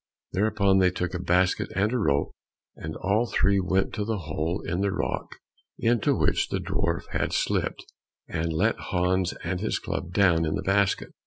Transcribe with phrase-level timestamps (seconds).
[0.31, 2.31] Thereupon they took a basket and a rope,
[2.75, 5.35] and all three went to the hole in the rock
[5.77, 7.85] into which the dwarf had slipped,
[8.27, 11.11] and let Hans and his club down in the basket.